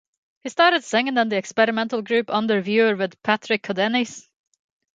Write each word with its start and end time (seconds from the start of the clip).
He 0.39 0.49
started 0.49 0.83
singing 0.83 1.15
in 1.17 1.29
the 1.29 1.37
experimental 1.37 2.01
group 2.01 2.31
"Under 2.31 2.59
Viewer" 2.59 2.95
with 2.95 3.21
Patrick 3.21 3.61
Codenys. 3.61 4.27